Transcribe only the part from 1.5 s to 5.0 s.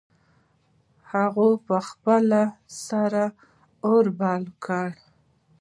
په خپل سر اور بل کړ